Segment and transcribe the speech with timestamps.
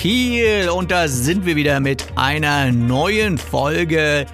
[0.00, 4.26] Kiel und da sind wir wieder mit einer neuen Folge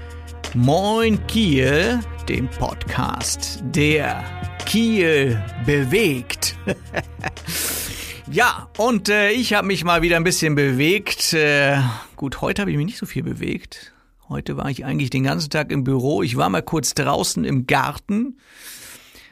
[0.53, 4.23] Moin Kiel, dem Podcast, der
[4.67, 6.55] Kiel bewegt.
[8.31, 11.33] ja, und äh, ich habe mich mal wieder ein bisschen bewegt.
[11.33, 11.79] Äh,
[12.15, 13.95] gut, heute habe ich mich nicht so viel bewegt.
[14.29, 16.23] Heute war ich eigentlich den ganzen Tag im Büro.
[16.23, 18.37] Ich war mal kurz draußen im Garten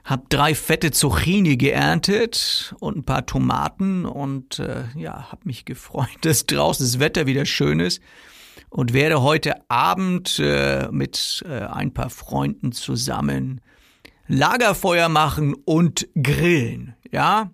[0.04, 6.08] hab drei fette Zucchini geerntet und ein paar Tomaten und äh, ja, hab mich gefreut,
[6.22, 8.00] dass draußen das Wetter wieder schön ist
[8.68, 13.60] und werde heute Abend äh, mit äh, ein paar Freunden zusammen
[14.28, 17.50] Lagerfeuer machen und grillen, ja.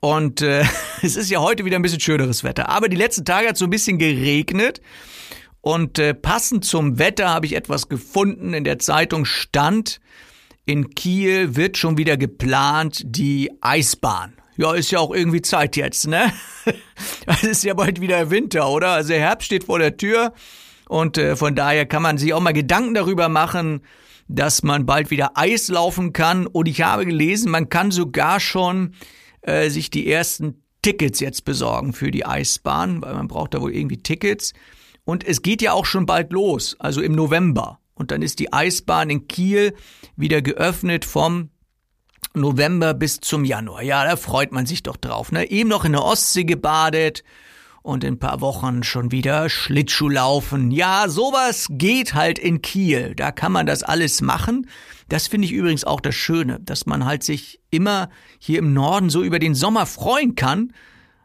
[0.00, 0.64] Und äh,
[1.02, 3.64] es ist ja heute wieder ein bisschen schöneres Wetter, aber die letzten Tage hat so
[3.64, 4.80] ein bisschen geregnet.
[5.62, 8.54] Und äh, passend zum Wetter habe ich etwas gefunden.
[8.54, 10.00] In der Zeitung stand,
[10.70, 14.34] in Kiel wird schon wieder geplant die Eisbahn.
[14.56, 16.32] Ja, ist ja auch irgendwie Zeit jetzt, ne?
[17.26, 18.90] Es ist ja bald wieder Winter, oder?
[18.90, 20.32] Also Herbst steht vor der Tür
[20.88, 23.80] und äh, von daher kann man sich auch mal Gedanken darüber machen,
[24.28, 26.46] dass man bald wieder Eis laufen kann.
[26.46, 28.94] Und ich habe gelesen, man kann sogar schon
[29.42, 33.74] äh, sich die ersten Tickets jetzt besorgen für die Eisbahn, weil man braucht da wohl
[33.74, 34.52] irgendwie Tickets.
[35.04, 37.80] Und es geht ja auch schon bald los, also im November.
[38.00, 39.74] Und dann ist die Eisbahn in Kiel
[40.16, 41.50] wieder geöffnet vom
[42.32, 43.82] November bis zum Januar.
[43.82, 45.32] Ja, da freut man sich doch drauf.
[45.32, 45.50] Ne?
[45.50, 47.24] Eben noch in der Ostsee gebadet
[47.82, 50.70] und in ein paar Wochen schon wieder Schlittschuh laufen.
[50.70, 53.14] Ja, sowas geht halt in Kiel.
[53.14, 54.66] Da kann man das alles machen.
[55.10, 58.08] Das finde ich übrigens auch das Schöne, dass man halt sich immer
[58.38, 60.72] hier im Norden so über den Sommer freuen kann,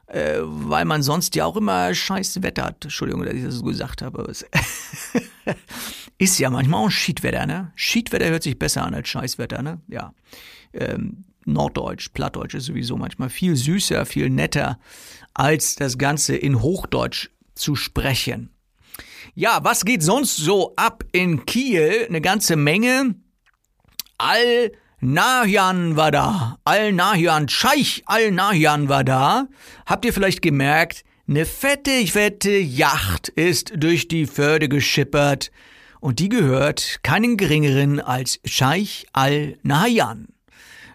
[0.07, 2.83] äh, weil man sonst ja auch immer scheiß Wetter hat.
[2.83, 4.31] Entschuldigung, dass ich das so gesagt habe.
[6.17, 7.71] Ist ja manchmal auch Schiedwetter, ne?
[7.75, 9.81] Schiedwetter hört sich besser an als Scheißwetter, ne?
[9.88, 10.13] Ja.
[10.73, 14.79] Ähm, Norddeutsch, Plattdeutsch ist sowieso manchmal viel süßer, viel netter,
[15.33, 18.49] als das Ganze in Hochdeutsch zu sprechen.
[19.35, 22.05] Ja, was geht sonst so ab in Kiel?
[22.07, 23.15] Eine ganze Menge.
[24.17, 26.57] Al Nahyan war da.
[26.63, 29.47] Al Nahyan, Scheich Al Nahyan war da.
[29.85, 35.51] Habt ihr vielleicht gemerkt, eine fette, fette Yacht ist durch die Förde geschippert
[36.00, 40.28] und die gehört keinen geringeren als Scheich al-Nahyan.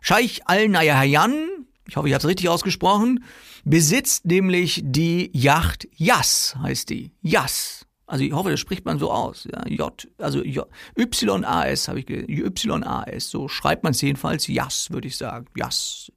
[0.01, 3.25] Scheich al-Nahyan, ich hoffe, ich habe es richtig ausgesprochen,
[3.65, 7.11] besitzt nämlich die Yacht Yas, heißt die.
[7.23, 7.87] Yas.
[8.11, 9.47] Also ich hoffe, das spricht man so aus.
[9.51, 14.49] Ja, J, also Y-A-S habe ich Y-A-S, so schreibt man es jedenfalls.
[14.49, 15.47] Yas, würde ich sagen.
[15.57, 16.11] Yas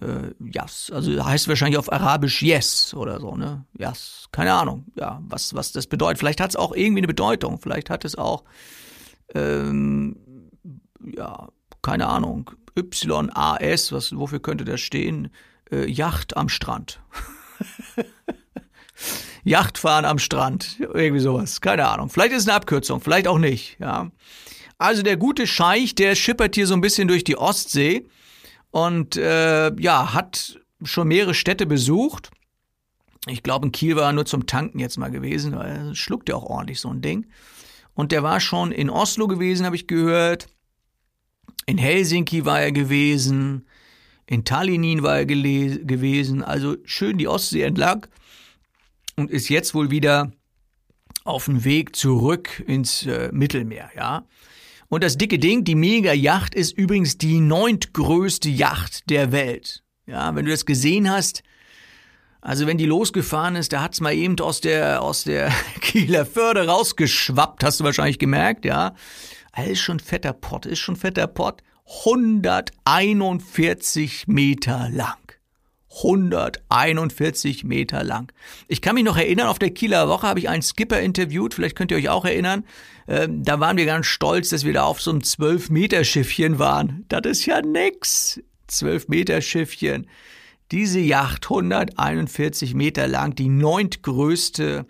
[0.00, 0.90] äh, Yas.
[0.94, 3.64] Also heißt wahrscheinlich auf Arabisch Yes oder so, ne?
[3.76, 4.28] Yas.
[4.32, 6.18] Keine Ahnung, ja, was, was das bedeutet.
[6.18, 7.58] Vielleicht hat es auch irgendwie eine Bedeutung.
[7.60, 8.44] Vielleicht hat es auch,
[9.34, 10.16] ähm,
[11.04, 11.48] ja,
[11.82, 15.30] keine Ahnung, Y-A-S, was, wofür könnte das stehen?
[15.70, 17.00] Äh, Yacht am Strand.
[19.44, 22.10] Yachtfahren am Strand, irgendwie sowas, keine Ahnung.
[22.10, 24.10] Vielleicht ist es eine Abkürzung, vielleicht auch nicht, ja.
[24.78, 28.06] Also der gute Scheich, der schippert hier so ein bisschen durch die Ostsee
[28.70, 32.30] und äh, ja, hat schon mehrere Städte besucht.
[33.26, 36.28] Ich glaube, in Kiel war er nur zum Tanken jetzt mal gewesen, weil er schluckt
[36.30, 37.26] ja auch ordentlich so ein Ding.
[37.92, 40.48] Und der war schon in Oslo gewesen, habe ich gehört.
[41.66, 43.66] In Helsinki war er gewesen.
[44.26, 46.42] In Tallinn war er gewesen.
[46.42, 48.06] Also schön die Ostsee entlang.
[49.20, 50.32] Und ist jetzt wohl wieder
[51.24, 54.24] auf dem Weg zurück ins äh, Mittelmeer, ja.
[54.88, 59.82] Und das dicke Ding, die Mega-Yacht, ist übrigens die neuntgrößte Yacht der Welt.
[60.06, 61.42] Ja, wenn du das gesehen hast,
[62.40, 65.52] also wenn die losgefahren ist, da hat's mal eben aus der, aus der
[65.82, 68.94] Kieler Förde rausgeschwappt, hast du wahrscheinlich gemerkt, ja.
[69.52, 71.62] Alles schon fetter Pott, ist schon fetter Pott.
[72.06, 75.29] 141 Meter lang.
[75.92, 78.32] 141 Meter lang.
[78.68, 81.76] Ich kann mich noch erinnern, auf der Kieler Woche habe ich einen Skipper interviewt, vielleicht
[81.76, 82.64] könnt ihr euch auch erinnern.
[83.08, 87.04] Ähm, da waren wir ganz stolz, dass wir da auf so einem 12-Meter-Schiffchen waren.
[87.08, 88.40] Das ist ja nix.
[88.70, 90.06] 12-Meter-Schiffchen.
[90.70, 94.86] Diese Yacht 141 Meter lang, die neuntgrößte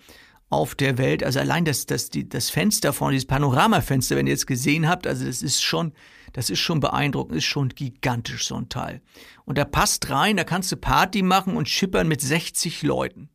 [0.51, 1.25] auf der Welt.
[1.25, 5.07] Also allein das, das, die, das Fenster vorne, dieses Panoramafenster, wenn ihr jetzt gesehen habt,
[5.07, 5.93] also das ist schon,
[6.33, 9.01] das ist schon beeindruckend, ist schon gigantisch, so ein Teil.
[9.45, 13.29] Und da passt rein, da kannst du Party machen und schippern mit 60 Leuten.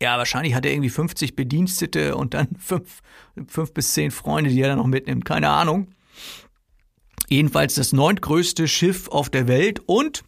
[0.00, 3.00] Ja, wahrscheinlich hat er irgendwie 50 Bedienstete und dann fünf,
[3.48, 5.24] fünf bis zehn Freunde, die er dann noch mitnimmt.
[5.24, 5.88] Keine Ahnung.
[7.28, 10.24] Jedenfalls das neuntgrößte Schiff auf der Welt und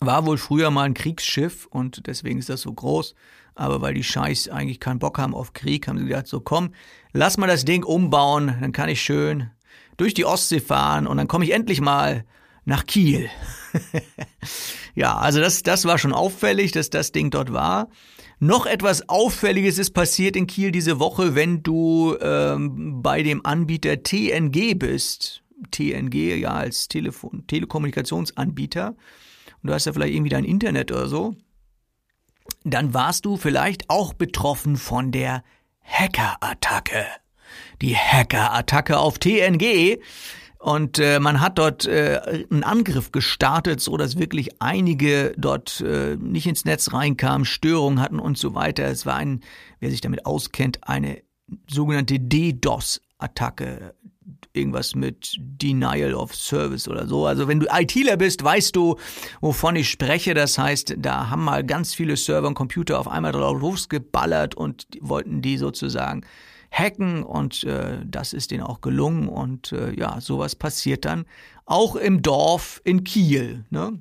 [0.00, 3.14] war wohl früher mal ein Kriegsschiff und deswegen ist das so groß.
[3.54, 6.72] Aber weil die Scheiß eigentlich keinen Bock haben auf Krieg, haben sie gesagt, so komm,
[7.12, 9.50] lass mal das Ding umbauen, dann kann ich schön
[10.02, 12.24] durch die Ostsee fahren und dann komme ich endlich mal
[12.64, 13.30] nach Kiel.
[14.96, 17.88] ja, also das, das war schon auffällig, dass das Ding dort war.
[18.40, 24.02] Noch etwas Auffälliges ist passiert in Kiel diese Woche, wenn du ähm, bei dem Anbieter
[24.02, 25.44] TNG bist.
[25.70, 28.88] TNG, ja, als Telefon, Telekommunikationsanbieter.
[28.88, 31.36] Und du hast ja vielleicht irgendwie dein Internet oder so.
[32.64, 35.44] Dann warst du vielleicht auch betroffen von der
[35.84, 37.06] Hacker-Attacke.
[37.82, 39.98] Die Hacker-Attacke auf TNG
[40.62, 46.16] und äh, man hat dort äh, einen Angriff gestartet, so dass wirklich einige dort äh,
[46.16, 48.84] nicht ins Netz reinkamen, Störungen hatten und so weiter.
[48.84, 49.40] Es war ein,
[49.80, 51.20] wer sich damit auskennt, eine
[51.68, 53.92] sogenannte DDoS-Attacke.
[54.52, 57.26] Irgendwas mit Denial of Service oder so.
[57.26, 58.96] Also wenn du ITler bist, weißt du,
[59.40, 60.34] wovon ich spreche.
[60.34, 64.86] Das heißt, da haben mal ganz viele Server und Computer auf einmal drauf losgeballert und
[65.00, 66.24] wollten die sozusagen
[66.72, 71.26] hacken und äh, das ist denen auch gelungen und äh, ja, sowas passiert dann
[71.66, 73.64] auch im Dorf in Kiel.
[73.70, 74.00] Ne?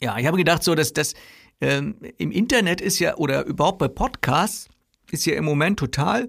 [0.00, 1.14] Ja, ich habe gedacht, so dass das
[1.60, 4.68] ähm, im Internet ist ja oder überhaupt bei Podcasts
[5.10, 6.28] ist ja im Moment total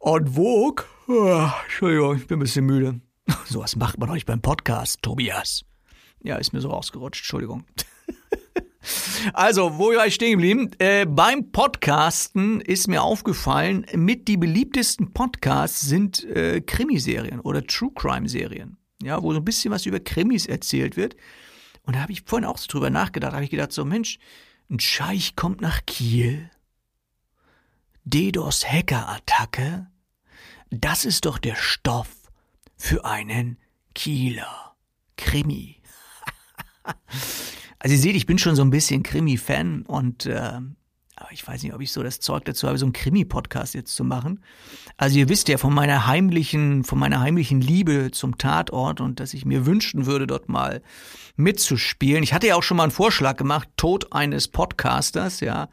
[0.00, 0.84] en vogue.
[1.08, 3.00] Oh, Entschuldigung, ich bin ein bisschen müde.
[3.46, 5.64] Sowas macht man nicht beim Podcast, Tobias.
[6.22, 7.64] Ja, ist mir so rausgerutscht, Entschuldigung.
[9.32, 10.70] Also, wo war ich stehen geblieben?
[10.78, 17.92] Äh, beim Podcasten ist mir aufgefallen, mit die beliebtesten Podcasts sind äh, Krimiserien oder True
[17.94, 18.76] Crime Serien.
[19.02, 21.16] Ja, wo so ein bisschen was über Krimis erzählt wird.
[21.82, 23.32] Und da habe ich vorhin auch so drüber nachgedacht.
[23.32, 24.18] habe ich gedacht, so Mensch,
[24.70, 26.50] ein Scheich kommt nach Kiel.
[28.04, 29.86] DDoS Hacker-Attacke.
[30.70, 32.08] Das ist doch der Stoff
[32.76, 33.58] für einen
[33.94, 34.74] Kieler
[35.16, 35.80] Krimi.
[37.82, 40.60] Also ihr seht, ich bin schon so ein bisschen Krimi-Fan und äh,
[41.16, 43.96] aber ich weiß nicht, ob ich so das Zeug dazu habe, so einen Krimi-Podcast jetzt
[43.96, 44.40] zu machen.
[44.96, 49.34] Also ihr wisst ja von meiner heimlichen, von meiner heimlichen Liebe zum Tatort und dass
[49.34, 50.80] ich mir wünschen würde, dort mal
[51.34, 52.22] mitzuspielen.
[52.22, 55.68] Ich hatte ja auch schon mal einen Vorschlag gemacht, Tod eines Podcasters, ja.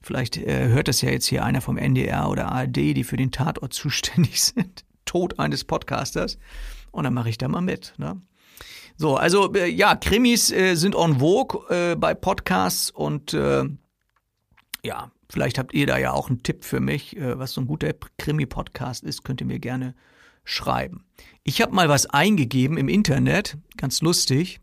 [0.00, 3.32] Vielleicht äh, hört das ja jetzt hier einer vom NDR oder ARD, die für den
[3.32, 4.84] Tatort zuständig sind.
[5.06, 6.38] Tod eines Podcasters.
[6.92, 7.94] Und dann mache ich da mal mit.
[7.98, 8.20] Ne?
[9.02, 13.64] So, also äh, ja, Krimis äh, sind en vogue äh, bei Podcasts und äh,
[14.84, 17.66] ja, vielleicht habt ihr da ja auch einen Tipp für mich, äh, was so ein
[17.66, 19.96] guter Krimi-Podcast ist, könnt ihr mir gerne
[20.44, 21.04] schreiben.
[21.42, 24.60] Ich habe mal was eingegeben im Internet, ganz lustig.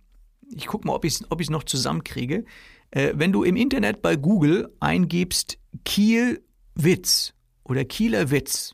[0.55, 2.45] Ich gucke mal, ob ich es ob noch zusammenkriege.
[2.91, 6.41] Äh, wenn du im Internet bei Google eingibst Kiel
[6.75, 7.33] Witz
[7.65, 8.73] oder Kieler Witz,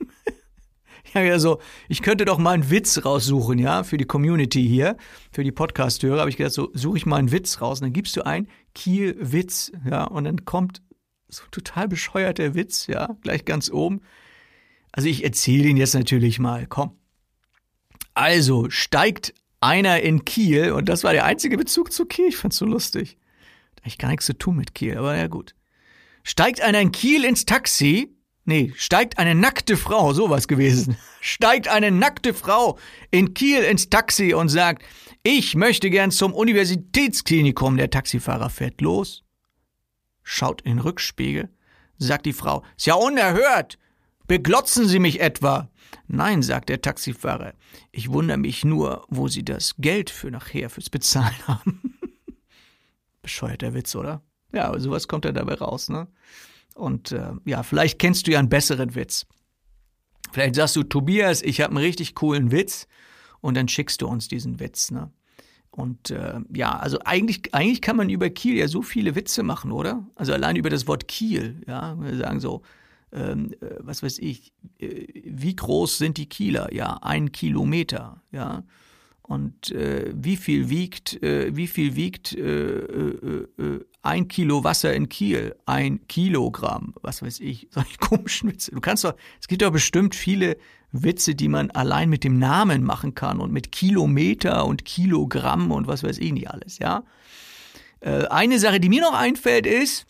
[1.14, 4.96] ja, ja, so, ich könnte doch mal einen Witz raussuchen, ja, für die Community hier,
[5.32, 6.20] für die Podcast-Hörer.
[6.20, 7.80] Habe ich gedacht, so suche ich mal einen Witz raus.
[7.80, 10.82] Und dann gibst du ein Kiel-Witz, ja, und dann kommt
[11.28, 14.00] so total bescheuerter Witz, ja, gleich ganz oben.
[14.92, 16.92] Also ich erzähle ihn jetzt natürlich mal, komm.
[18.14, 22.56] Also steigt einer in Kiel, und das war der einzige Bezug zu Kiel, ich fand's
[22.56, 23.18] so lustig.
[23.82, 25.54] Eigentlich gar nichts zu tun mit Kiel, aber ja gut.
[26.24, 28.17] Steigt einer in Kiel ins Taxi,
[28.48, 30.96] Nee, steigt eine nackte Frau, sowas gewesen.
[31.20, 32.78] Steigt eine nackte Frau
[33.10, 34.82] in Kiel ins Taxi und sagt,
[35.22, 37.76] ich möchte gern zum Universitätsklinikum.
[37.76, 39.22] Der Taxifahrer fährt los,
[40.22, 41.50] schaut in den Rückspiegel,
[41.98, 43.76] sagt die Frau, ist ja unerhört.
[44.26, 45.68] Beglotzen Sie mich etwa?
[46.06, 47.52] Nein, sagt der Taxifahrer.
[47.92, 51.98] Ich wundere mich nur, wo Sie das Geld für nachher fürs Bezahlen haben.
[53.20, 54.22] Bescheuerter Witz, oder?
[54.54, 56.08] Ja, aber sowas kommt ja dabei raus, ne?
[56.78, 59.26] Und äh, ja, vielleicht kennst du ja einen besseren Witz.
[60.32, 62.86] Vielleicht sagst du, Tobias, ich habe einen richtig coolen Witz
[63.40, 64.90] und dann schickst du uns diesen Witz.
[64.90, 65.10] Ne?
[65.70, 69.72] Und äh, ja, also eigentlich, eigentlich kann man über Kiel ja so viele Witze machen,
[69.72, 70.06] oder?
[70.14, 72.62] Also allein über das Wort Kiel, ja, wir sagen so,
[73.12, 76.72] ähm, äh, was weiß ich, äh, wie groß sind die Kieler?
[76.72, 78.64] Ja, ein Kilometer, ja.
[79.22, 85.54] Und äh, wie viel wiegt, äh, wie viel wiegt äh, ein Kilo Wasser in Kiel?
[85.66, 88.72] Ein Kilogramm, was weiß ich, solche komischen Witze.
[88.72, 90.56] Du kannst doch, es gibt doch bestimmt viele
[90.90, 95.86] Witze, die man allein mit dem Namen machen kann und mit Kilometer und Kilogramm und
[95.86, 97.04] was weiß ich nicht alles, ja.
[98.00, 100.06] Äh, eine Sache, die mir noch einfällt, ist,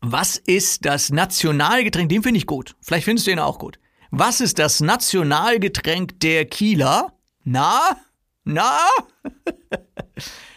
[0.00, 2.08] was ist das Nationalgetränk?
[2.08, 2.76] Den finde ich gut.
[2.80, 3.78] Vielleicht findest du ihn auch gut.
[4.10, 7.12] Was ist das Nationalgetränk der Kieler?
[7.42, 7.96] Na?
[8.44, 8.78] Na?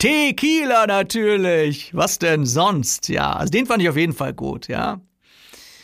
[0.00, 1.94] Tequila natürlich.
[1.94, 3.08] Was denn sonst?
[3.10, 5.00] Ja, also den fand ich auf jeden Fall gut, ja.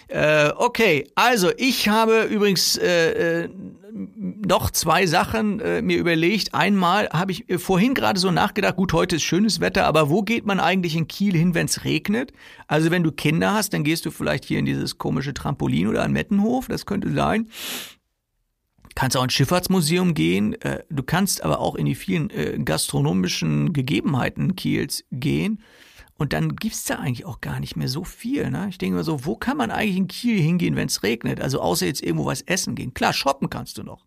[0.09, 3.49] Äh, okay, also ich habe übrigens äh, äh,
[3.93, 6.55] noch zwei Sachen äh, mir überlegt.
[6.55, 10.23] Einmal habe ich äh, vorhin gerade so nachgedacht, gut, heute ist schönes Wetter, aber wo
[10.23, 12.33] geht man eigentlich in Kiel hin, wenn es regnet?
[12.69, 16.05] Also wenn du Kinder hast, dann gehst du vielleicht hier in dieses komische Trampolin oder
[16.05, 17.49] an Mettenhof, das könnte sein.
[18.97, 20.61] Kannst auch ins Schifffahrtsmuseum gehen.
[20.63, 25.63] Äh, du kannst aber auch in die vielen äh, gastronomischen Gegebenheiten Kiels gehen.
[26.15, 28.51] Und dann gibt's da eigentlich auch gar nicht mehr so viel.
[28.51, 28.69] Ne?
[28.71, 31.43] Ich denke mir so, wo kann man eigentlich in Kiel hingehen, wenn es regnet?
[31.43, 32.95] Also außer jetzt irgendwo was essen gehen.
[32.95, 34.07] Klar, shoppen kannst du noch.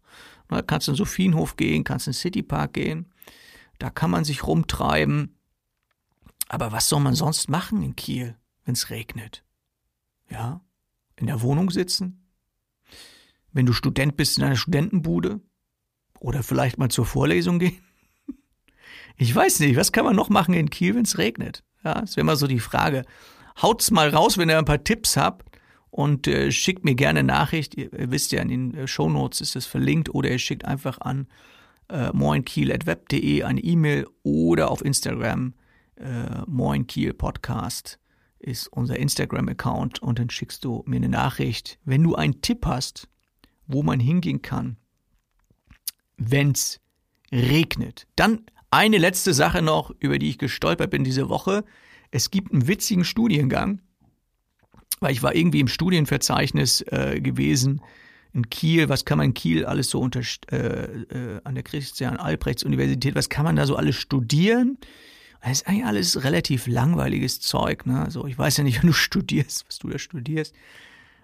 [0.49, 0.63] Ne?
[0.63, 3.13] Kannst in Sophienhof gehen, kannst in Citypark gehen.
[3.77, 5.35] Da kann man sich rumtreiben.
[6.47, 9.43] Aber was soll man sonst machen in Kiel, wenn es regnet?
[10.31, 10.61] Ja?
[11.15, 12.25] In der Wohnung sitzen?
[13.59, 15.41] Wenn du Student bist in einer Studentenbude?
[16.21, 17.77] Oder vielleicht mal zur Vorlesung gehen?
[19.17, 21.65] Ich weiß nicht, was kann man noch machen in Kiel, wenn es regnet?
[21.83, 23.03] Ja, das wäre mal so die Frage.
[23.61, 27.75] Haut's mal raus, wenn ihr ein paar Tipps habt und äh, schickt mir gerne Nachricht.
[27.75, 30.63] Ihr, ihr wisst ja, in den äh, Show Notes ist das verlinkt oder ihr schickt
[30.63, 31.27] einfach an
[31.89, 35.53] äh, moinkiel.web.de eine E-Mail oder auf Instagram
[35.97, 37.99] äh, moinkiel Podcast
[38.39, 43.09] ist unser Instagram-Account und dann schickst du mir eine Nachricht, wenn du einen Tipp hast,
[43.69, 44.75] wo man hingehen kann,
[46.17, 46.81] wenn's
[47.31, 48.07] regnet.
[48.17, 51.63] Dann eine letzte Sache noch, über die ich gestolpert bin diese Woche.
[52.11, 53.81] Es gibt einen witzigen Studiengang,
[54.99, 57.81] weil ich war irgendwie im Studienverzeichnis äh, gewesen
[58.33, 58.89] in Kiel.
[58.89, 60.21] Was kann man in Kiel alles so unter,
[60.51, 64.79] äh, äh, an der Christian-Albrechts-Universität, was kann man da so alles studieren?
[65.41, 67.85] Das ist eigentlich alles relativ langweiliges Zeug.
[67.85, 68.01] Ne?
[68.01, 70.55] Also ich weiß ja nicht, wenn du studierst, was du da studierst.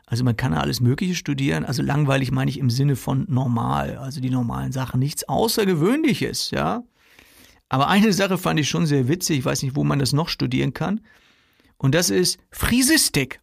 [0.07, 1.65] Also man kann alles Mögliche studieren.
[1.65, 3.97] Also langweilig meine ich im Sinne von normal.
[3.97, 4.99] Also die normalen Sachen.
[4.99, 6.83] Nichts Außergewöhnliches, ja.
[7.69, 10.29] Aber eine Sache fand ich schon sehr witzig, ich weiß nicht, wo man das noch
[10.29, 11.01] studieren kann.
[11.77, 13.41] Und das ist Friesistik.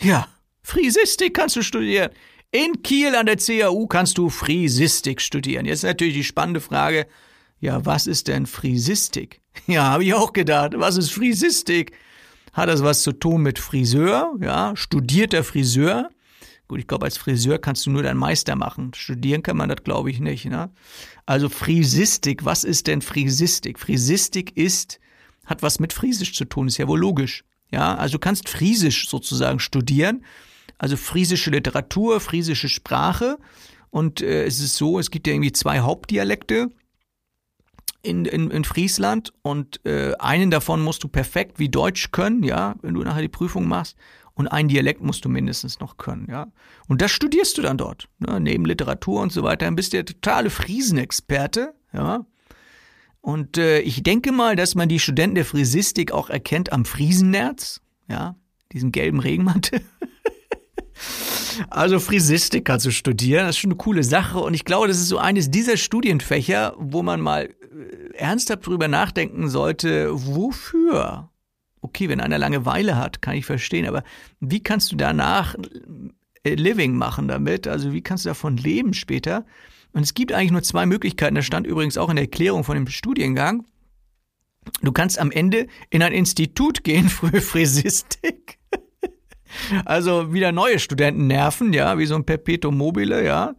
[0.00, 0.26] Ja,
[0.62, 2.10] Friesistik kannst du studieren.
[2.50, 5.66] In Kiel an der CAU kannst du Friesistik studieren.
[5.66, 7.06] Jetzt natürlich die spannende Frage,
[7.60, 9.40] ja, was ist denn Friesistik?
[9.66, 11.92] Ja, habe ich auch gedacht, was ist Friesistik?
[12.52, 14.34] Hat das was zu tun mit Friseur?
[14.40, 16.10] Ja, studierter Friseur?
[16.68, 18.92] Gut, ich glaube, als Friseur kannst du nur deinen Meister machen.
[18.94, 20.44] Studieren kann man das, glaube ich, nicht.
[20.44, 20.70] Ne?
[21.26, 23.78] Also Friesistik, was ist denn Friesistik?
[23.78, 25.00] Friesistik ist,
[25.46, 27.44] hat was mit Friesisch zu tun, ist ja wohl logisch.
[27.72, 30.24] Ja, also du kannst Friesisch sozusagen studieren,
[30.78, 33.38] also friesische Literatur, friesische Sprache.
[33.90, 36.70] Und äh, es ist so, es gibt ja irgendwie zwei Hauptdialekte
[38.02, 42.74] in, in, in Friesland und äh, einen davon musst du perfekt wie Deutsch können, ja,
[42.82, 43.96] wenn du nachher die Prüfung machst
[44.34, 46.50] und ein Dialekt musst du mindestens noch können, ja.
[46.88, 48.40] Und das studierst du dann dort, ne?
[48.40, 49.66] neben Literatur und so weiter.
[49.66, 52.24] Dann bist du der totale Friesenexperte, ja.
[53.20, 57.82] Und äh, ich denke mal, dass man die Studenten der Friesistik auch erkennt am Friesennerz,
[58.08, 58.36] ja,
[58.72, 59.82] diesen gelben Regenmantel.
[61.70, 64.38] Also Friesistik kannst du studieren, das ist schon eine coole Sache.
[64.38, 68.88] Und ich glaube, das ist so eines dieser Studienfächer, wo man mal äh, ernsthaft drüber
[68.88, 71.30] nachdenken sollte, wofür
[71.82, 74.04] okay, wenn einer Langeweile hat, kann ich verstehen, aber
[74.40, 75.54] wie kannst du danach
[76.44, 77.66] äh, Living machen damit?
[77.66, 79.46] Also wie kannst du davon leben später?
[79.92, 81.34] Und es gibt eigentlich nur zwei Möglichkeiten.
[81.34, 83.66] Das stand übrigens auch in der Erklärung von dem Studiengang.
[84.82, 88.58] Du kannst am Ende in ein Institut gehen für Fräsistik.
[89.84, 93.54] Also wieder neue Studenten nerven, ja, wie so ein Perpetuum mobile, ja.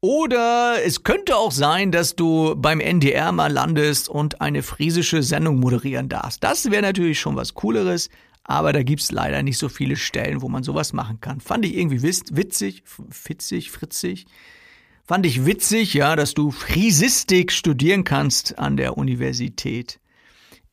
[0.00, 5.58] Oder es könnte auch sein, dass du beim NDR mal landest und eine friesische Sendung
[5.58, 6.44] moderieren darfst.
[6.44, 8.08] Das wäre natürlich schon was Cooleres,
[8.44, 11.40] aber da gibt's leider nicht so viele Stellen, wo man sowas machen kann.
[11.40, 14.26] Fand ich irgendwie witzig, fitzig, fritzig.
[15.04, 19.98] Fand ich witzig, ja, dass du Friesistik studieren kannst an der Universität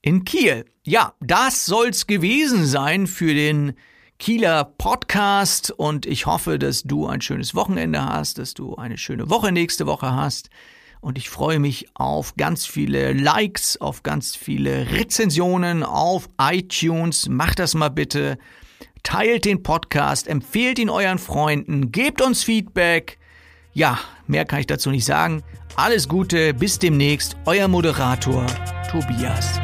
[0.01, 0.65] in Kiel.
[0.83, 3.73] Ja, das soll's gewesen sein für den
[4.17, 9.29] Kieler Podcast und ich hoffe, dass du ein schönes Wochenende hast, dass du eine schöne
[9.29, 10.49] Woche nächste Woche hast.
[11.01, 17.27] Und ich freue mich auf ganz viele Likes, auf ganz viele Rezensionen auf iTunes.
[17.29, 18.37] Macht das mal bitte.
[19.03, 23.19] Teilt den Podcast, empfehlt ihn euren Freunden, gebt uns Feedback.
[23.73, 25.43] Ja, mehr kann ich dazu nicht sagen.
[25.75, 28.47] Alles Gute, bis demnächst, euer Moderator
[28.89, 29.59] Tobias